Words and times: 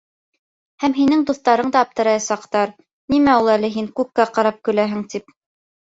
Һәм 0.83 0.95
һинең 0.99 1.21
дуҫтарың 1.31 1.69
да 1.77 1.83
аптыраясаҡтар, 1.87 2.73
нимә 3.17 3.39
ул 3.45 3.55
әле 3.61 3.73
һин 3.79 3.95
күккә 4.01 4.31
ҡарап 4.39 4.63
көләһең 4.69 5.11
тип. 5.17 5.35